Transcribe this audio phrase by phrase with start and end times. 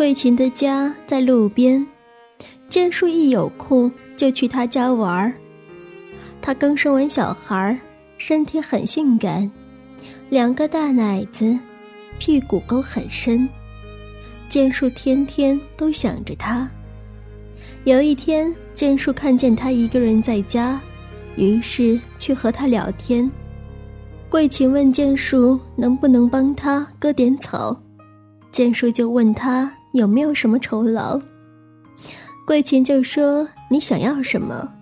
[0.00, 1.86] 桂琴的家在路边，
[2.70, 5.34] 建树一有空就去他家玩儿。
[6.40, 7.78] 他刚生完小孩，
[8.16, 9.52] 身体很性感，
[10.30, 11.54] 两个大奶子，
[12.18, 13.46] 屁股沟很深。
[14.48, 16.66] 建树天天都想着他。
[17.84, 20.80] 有一天，建树看见他一个人在家，
[21.36, 23.30] 于是去和他聊天。
[24.30, 27.78] 桂琴问建树能不能帮他割点草，
[28.50, 29.70] 建树就问他。
[29.92, 31.20] 有没有什么酬劳？
[32.46, 34.72] 桂琴就说：“你想要什么？”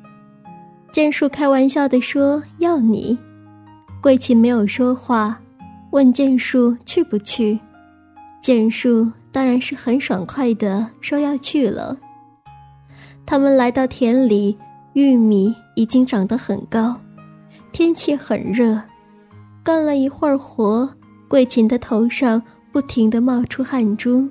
[0.93, 3.19] 剑树开玩笑的说：“要你。”
[4.01, 5.41] 桂琴没有说话，
[5.91, 7.59] 问剑树去不去。
[8.41, 11.99] 剑树当然是很爽快的说要去了。
[13.27, 14.57] 他们来到田里，
[14.95, 17.01] 玉米已经长得很高，
[17.73, 18.80] 天气很热，
[19.63, 20.88] 干了一会儿活，
[21.29, 24.29] 桂琴的头上不停的冒出汗珠。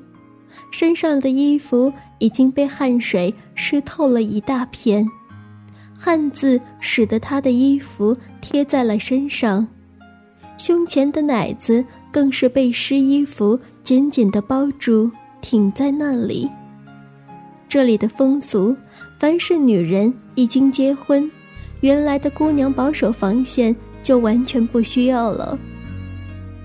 [0.71, 5.07] 身上的衣服已经被汗水湿透了一大片，
[5.93, 9.67] 汗渍使得他的衣服贴在了身上，
[10.57, 16.49] 胸前的奶子更是被湿衣服紧紧地包住，挺在那里。
[17.69, 18.75] 这里的风俗，
[19.19, 21.29] 凡是女人已经结婚，
[21.81, 25.57] 原来的姑娘保守防线就完全不需要了。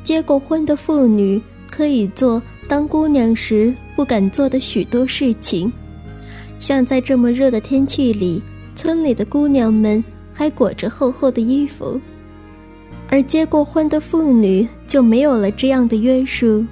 [0.04, 2.42] 结过婚的妇女可以做。
[2.68, 5.70] 当姑娘时不敢做的许多事情，
[6.58, 8.40] 像在这么热的天气里，
[8.74, 12.00] 村里的姑娘们还裹着厚厚的衣服，
[13.08, 16.64] 而结过婚的妇女就没有了这样的约束，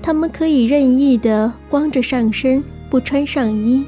[0.00, 3.84] 她们可以任意的光着上身，不穿上衣。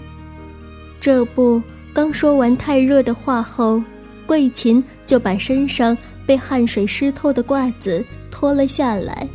[1.01, 3.83] 这不，刚说完太热的话后，
[4.27, 9.29] 桂琴就把身上被汗水湿透的褂子脱了下来。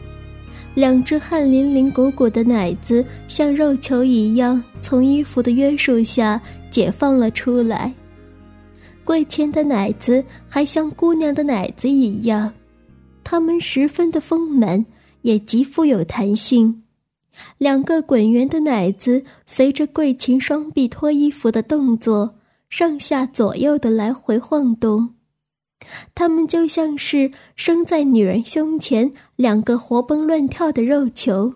[0.78, 7.92] 两只汗淋淋鼓鼓的奶子像肉球一样从衣服的约束下解放了出来。
[9.04, 12.54] 桂琴的奶子还像姑娘的奶子一样，
[13.24, 14.86] 它们十分的丰满，
[15.24, 16.84] 也极富有弹性。
[17.58, 22.36] 两个滚圆的奶子随着桂琴双臂脱衣服的动作，
[22.70, 25.16] 上下左右的来回晃动。
[26.16, 31.54] 他们就像是生在女人胸前两个活蹦乱跳的肉球，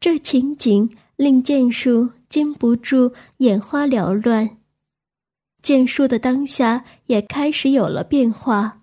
[0.00, 4.58] 这情景令剑术禁不住眼花缭乱。
[5.60, 8.82] 剑术的当下也开始有了变化，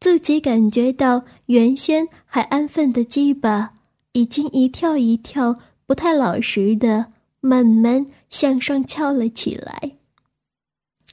[0.00, 3.74] 自己感觉到原先还安分的鸡巴
[4.12, 9.98] 已经一跳一跳，不太老实的慢慢向上翘了起来。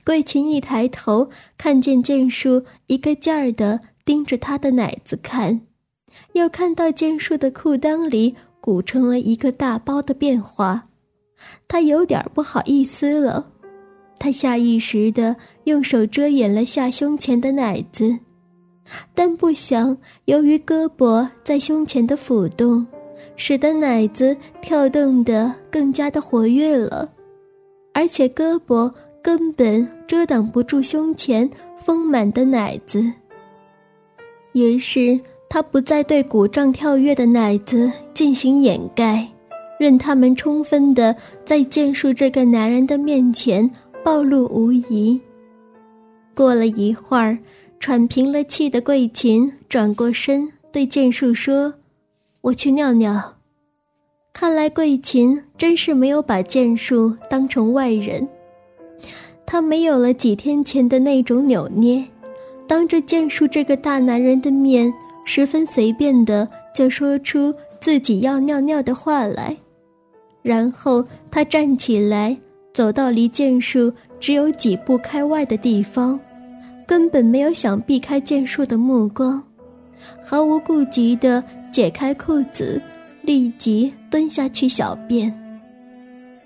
[0.08, 5.60] 桂琴一抬头，看见剑树一个劲儿的盯着他的奶子看，
[6.32, 10.88] 又看到剑树的裤裆里鼓成了一个大包的变化，
[11.68, 13.52] 他有点不好意思了。
[14.18, 15.36] 他下意识的
[15.66, 18.18] 用手遮掩了下胸前的奶子，
[19.14, 22.88] 但不想由于胳膊在胸前的抚动，
[23.36, 27.12] 使得奶子跳动的更加的活跃了，
[27.94, 28.90] 而且胳膊。
[29.28, 33.12] 根本遮挡不住胸前丰满的奶子。
[34.54, 39.28] 于是他不再对鼓胀跳跃的奶子进行掩盖，
[39.78, 43.70] 任他们充分的在剑术这个男人的面前
[44.02, 45.20] 暴露无遗。
[46.34, 47.38] 过了一会儿，
[47.82, 51.74] 喘平了气的桂琴转过身对剑术说
[52.40, 53.36] ：“我去尿尿。”
[54.32, 58.26] 看来桂琴真是没有把剑术当成外人。
[59.50, 62.04] 他没有了几天前的那种扭捏，
[62.68, 64.94] 当着剑术这个大男人的面，
[65.24, 69.56] 十分随便的就说出自己要尿尿的话来。
[70.42, 72.38] 然后他站起来，
[72.74, 76.20] 走到离剑术只有几步开外的地方，
[76.86, 79.42] 根本没有想避开剑术的目光，
[80.22, 81.42] 毫无顾忌的
[81.72, 82.82] 解开裤子，
[83.22, 85.34] 立即蹲下去小便。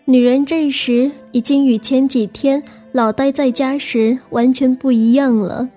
[0.06, 2.62] 女人这时已经与前几天。
[2.94, 5.68] 老呆在家时完全不一样了。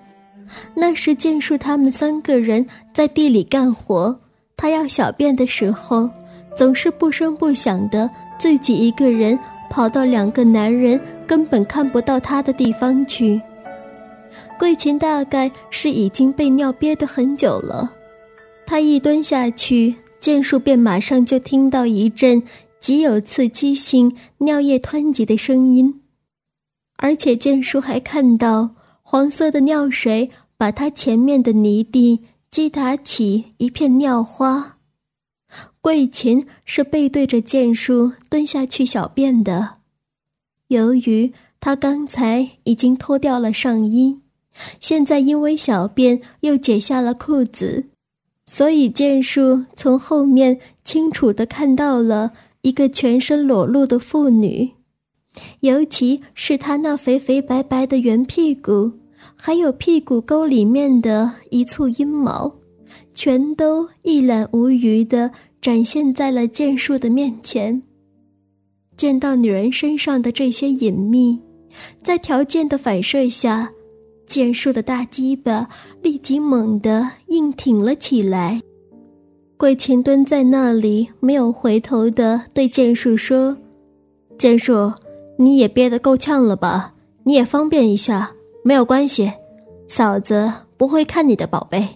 [0.75, 4.15] 那时剑术他们三个人在地里干活，
[4.57, 6.09] 他要小便的时候，
[6.55, 9.37] 总是不声不响的自己一个人
[9.69, 13.41] 跑到两个男人根本看不到他的地方去。
[14.59, 17.91] 桂琴大概是已经被尿憋得很久了，
[18.65, 22.43] 他一蹲下去，剑术便马上就听到一阵
[22.79, 26.01] 极有刺激性尿液湍急的声音。
[26.97, 28.71] 而且剑叔还看到
[29.01, 34.77] 黄色的尿水把他前面的泥地击打起一片尿花，
[35.81, 39.77] 桂琴是背对着剑叔蹲下去小便的。
[40.69, 44.21] 由于她刚才已经脱掉了上衣，
[44.79, 47.85] 现在因为小便又解下了裤子，
[48.45, 52.31] 所以剑叔从后面清楚的看到了
[52.61, 54.71] 一个全身裸露的妇女，
[55.59, 58.91] 尤其是他那肥肥白白的圆屁股，
[59.35, 62.53] 还有屁股沟里面的一簇阴毛，
[63.13, 67.81] 全都一览无余的展现在了剑树的面前。
[68.95, 71.39] 见到女人身上的这些隐秘，
[72.01, 73.69] 在条件的反射下，
[74.25, 75.67] 剑树的大鸡巴
[76.01, 78.61] 立即猛地硬挺了起来。
[79.57, 83.57] 桂琴蹲在那里，没有回头的对剑树说
[84.37, 84.91] ：“剑树，
[85.37, 86.93] 你也憋得够呛了吧？
[87.23, 88.31] 你也方便一下，
[88.63, 89.31] 没有关系，
[89.87, 91.87] 嫂子不会看你的宝贝。”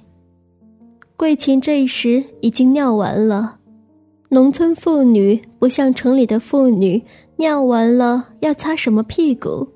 [1.15, 3.57] 桂琴这时已经尿完了。
[4.29, 7.03] 农村妇女不像城里的妇女，
[7.37, 9.67] 尿完了要擦什么屁股？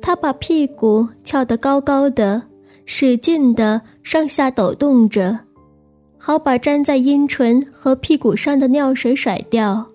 [0.00, 2.42] 她把屁股翘得高高的，
[2.84, 5.38] 使劲的上下抖动着，
[6.16, 9.86] 好把粘在阴唇和屁股上的尿水甩掉。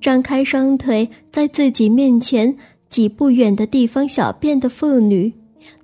[0.00, 2.56] 张开双腿，在自己面前
[2.88, 5.32] 几步远的地方小便的妇女，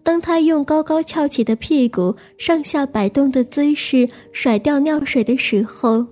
[0.02, 6.06] 当她用高高翘起的屁股上下摆动的姿势甩掉尿水的时候。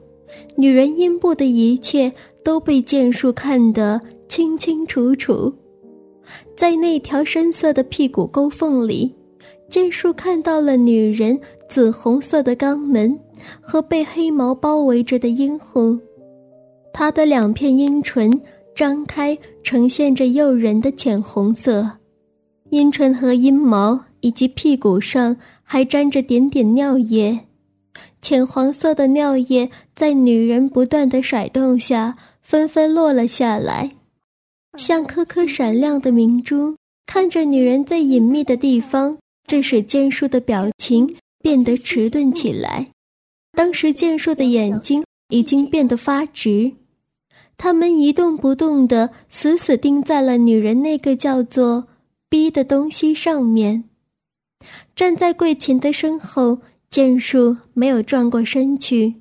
[0.56, 2.12] 女人阴部的一切
[2.44, 5.52] 都被剑术看得清清楚楚，
[6.56, 9.14] 在那条深色的屁股沟缝里，
[9.70, 11.38] 剑术看到了女人
[11.68, 13.18] 紫红色的肛门
[13.60, 15.96] 和被黑毛包围着的阴户，
[16.98, 18.40] 他的两片阴唇
[18.74, 21.98] 张开，呈现着诱人的浅红色，
[22.70, 27.40] 阴唇和阴毛以及屁股上还沾着点点尿液。
[28.22, 33.90] 浅黄色的尿液在女人不断的甩动下，纷纷落了下来，
[34.78, 36.76] 像颗颗闪亮的明珠。
[37.04, 42.88] 看着女人最隐秘的地方，这使剑树的表情变得迟钝起来。
[43.52, 46.72] 当时剑树的眼睛已经变得发直，
[47.56, 51.88] 他们一动不动地死死盯在了女人那个叫做
[52.28, 53.84] “逼”的东西上面。
[54.94, 56.58] 站在桂琴的身后。
[56.88, 59.16] 剑术没有转过身去，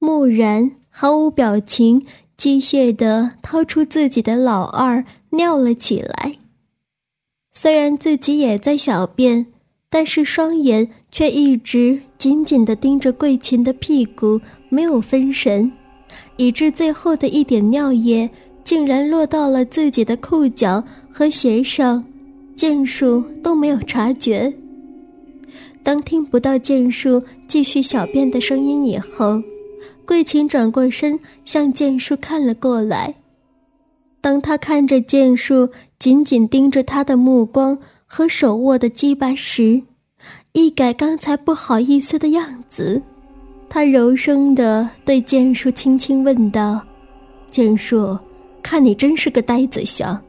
[0.00, 2.04] 木然毫无表情，
[2.36, 6.38] 机械地掏出自己的老二尿了起来。
[7.52, 9.46] 虽然自己也在小便，
[9.90, 15.70] 但是双眼却一直紧紧地盯着桂琴的屁股，没有分神，
[16.36, 18.28] 以致最后的一点尿液
[18.64, 22.04] 竟然落到了自己的裤脚和鞋上，
[22.54, 24.52] 剑树都没有察觉。
[25.82, 29.42] 当听不到剑树继续小便的声音以后，
[30.04, 33.14] 桂琴转过身向剑树看了过来。
[34.20, 39.82] 当他看着剑树紧紧盯着他的目光和手握的鸡巴时，
[40.52, 43.00] 一改刚才不好意思的样子，
[43.72, 46.82] 他柔声地对剑树轻轻问道
[47.52, 48.18] ：“剑树，
[48.60, 50.20] 看你真是个呆子相，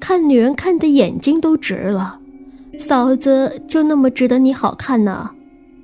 [0.00, 2.18] 看女人看的眼睛都直了。”
[2.80, 5.30] 嫂子就那么值得你好看呢？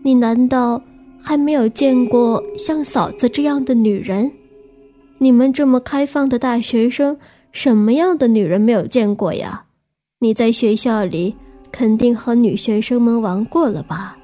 [0.03, 0.83] 你难道
[1.23, 4.33] 还没有见过像嫂子这样的女人？
[5.19, 7.17] 你们这么开放的大学生，
[7.53, 9.63] 什么样的女人没有见过呀？
[10.19, 11.37] 你在学校里
[11.71, 14.19] 肯定和女学生们玩过了吧？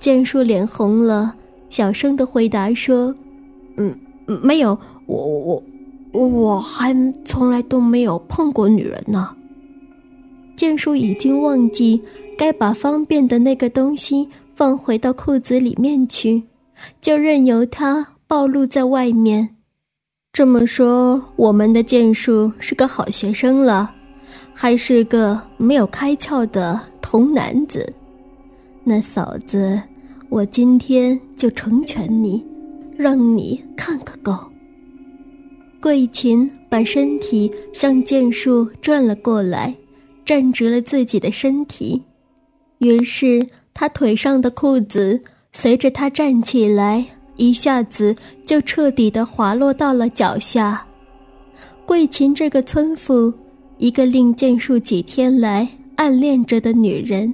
[0.00, 1.34] 剑树脸红了，
[1.70, 3.14] 小声的回答说
[3.76, 3.96] ：“嗯，
[4.42, 5.62] 没有，我我
[6.12, 6.94] 我我还
[7.24, 9.34] 从来都没有碰过女人呢。”
[10.56, 12.02] 剑叔已经忘记
[12.36, 16.42] 该把方便的那个东西放回到裤子里面去，
[17.00, 19.56] 就任由它暴露在外面。
[20.32, 23.94] 这么说，我们的剑叔是个好学生了，
[24.52, 27.92] 还是个没有开窍的童男子？
[28.82, 29.80] 那嫂子，
[30.28, 32.44] 我今天就成全你，
[32.96, 34.36] 让你看个够。
[35.80, 39.74] 桂琴把身体向剑树转了过来。
[40.24, 42.02] 站直了自己的身体，
[42.80, 45.18] 于是他腿上的裤子
[45.52, 47.02] 随着他站起来，
[47.36, 50.86] 一下子就彻底的滑落到了脚下。
[51.86, 53.32] 桂琴这个村妇，
[53.78, 55.66] 一个令剑树几天来
[55.96, 57.32] 暗恋着的女人，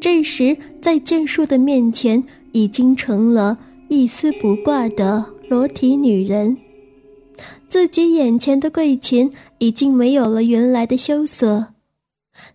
[0.00, 2.22] 这时在剑树的面前，
[2.52, 6.56] 已经成了一丝不挂的裸体女人。
[7.68, 11.74] 自己眼前的桂琴已经没有了原来的羞涩。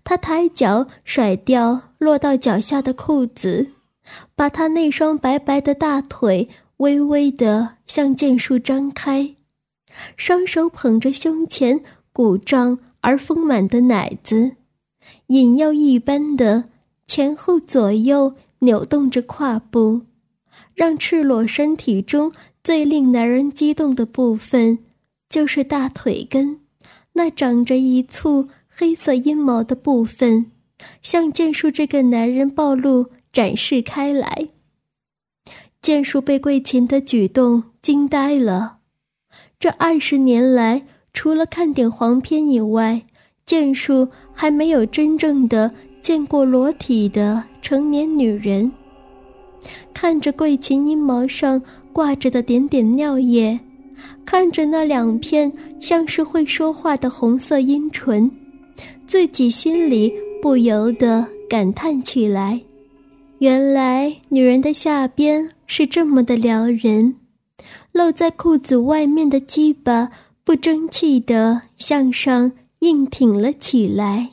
[0.04, 3.68] 她抬脚甩掉落到脚下的裤子，
[4.36, 9.36] 把她那双白白的大腿微微的向剑树张开，
[10.18, 11.82] 双手捧着胸前
[12.12, 14.54] 鼓胀而丰满的奶子，
[15.28, 16.66] 引诱一般的
[17.08, 20.04] 前后左右扭动着胯部，
[20.74, 22.32] 让赤裸身体中
[22.64, 24.80] 最令男人激动的部分，
[25.30, 26.62] 就是大腿根
[27.14, 30.52] 那长着一簇黑色阴毛的部分，
[31.02, 34.50] 向剑术这个男人暴露展示开来。
[35.82, 38.78] 剑术被桂琴的举动惊呆了。
[39.60, 43.06] 这二十年来，除了看点黄片以外，
[43.46, 48.72] 剑术还没有真正的见过裸体的成年女人。
[49.92, 51.60] 看着桂琴阴毛上
[51.92, 53.60] 挂着的点点尿液，
[54.24, 58.30] 看着那两片像是会说话的红色阴唇，
[59.08, 62.62] 自己心里不由得感叹起来：
[63.40, 65.50] 原来女人的下边。
[65.66, 67.16] 是这么的撩人，
[67.94, 70.12] 露在裤子外面的鸡巴
[70.44, 74.33] 不争气的向上硬挺了起来。